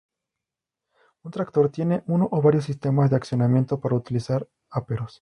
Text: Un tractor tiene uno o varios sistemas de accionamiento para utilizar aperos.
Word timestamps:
Un 1.21 1.29
tractor 1.29 1.69
tiene 1.69 2.03
uno 2.07 2.27
o 2.31 2.41
varios 2.41 2.65
sistemas 2.65 3.11
de 3.11 3.17
accionamiento 3.17 3.79
para 3.79 3.97
utilizar 3.97 4.49
aperos. 4.71 5.09